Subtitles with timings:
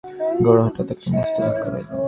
[0.43, 1.85] গোরা হঠাৎ একটা মস্ত ধাক্কা পাইল।